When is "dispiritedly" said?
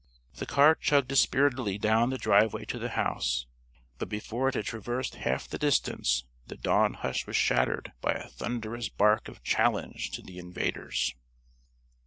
1.09-1.77